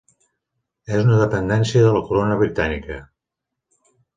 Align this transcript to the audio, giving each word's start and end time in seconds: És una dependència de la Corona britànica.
És 0.95 1.03
una 1.03 1.19
dependència 1.19 1.83
de 1.89 1.91
la 1.99 2.03
Corona 2.09 2.41
britànica. 2.43 2.99